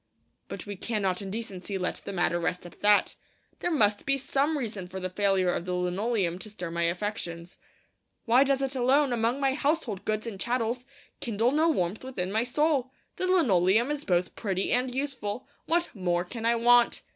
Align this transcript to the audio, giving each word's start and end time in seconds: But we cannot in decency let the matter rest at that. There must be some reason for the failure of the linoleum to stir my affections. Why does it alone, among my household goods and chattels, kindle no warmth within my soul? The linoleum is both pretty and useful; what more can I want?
But 0.47 0.65
we 0.65 0.75
cannot 0.77 1.21
in 1.21 1.29
decency 1.29 1.77
let 1.77 1.97
the 1.97 2.11
matter 2.11 2.39
rest 2.39 2.65
at 2.65 2.79
that. 2.81 3.13
There 3.59 3.69
must 3.69 4.03
be 4.03 4.17
some 4.17 4.57
reason 4.57 4.87
for 4.87 4.99
the 4.99 5.11
failure 5.11 5.53
of 5.53 5.65
the 5.65 5.75
linoleum 5.75 6.39
to 6.39 6.49
stir 6.49 6.71
my 6.71 6.85
affections. 6.85 7.59
Why 8.25 8.43
does 8.43 8.63
it 8.63 8.75
alone, 8.75 9.13
among 9.13 9.39
my 9.39 9.53
household 9.53 10.03
goods 10.03 10.25
and 10.25 10.39
chattels, 10.39 10.87
kindle 11.19 11.51
no 11.51 11.69
warmth 11.69 12.03
within 12.03 12.31
my 12.31 12.41
soul? 12.43 12.89
The 13.17 13.27
linoleum 13.27 13.91
is 13.91 14.03
both 14.03 14.35
pretty 14.35 14.71
and 14.71 14.91
useful; 14.91 15.47
what 15.67 15.91
more 15.93 16.23
can 16.23 16.47
I 16.47 16.55
want? 16.55 17.03